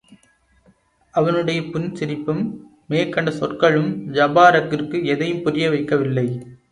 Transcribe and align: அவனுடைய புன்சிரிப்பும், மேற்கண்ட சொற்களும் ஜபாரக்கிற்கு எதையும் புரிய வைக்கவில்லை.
அவனுடைய 1.13 1.61
புன்சிரிப்பும், 1.61 2.41
மேற்கண்ட 2.87 3.31
சொற்களும் 3.31 3.91
ஜபாரக்கிற்கு 4.13 4.99
எதையும் 5.05 5.41
புரிய 5.41 5.69
வைக்கவில்லை. 5.69 6.25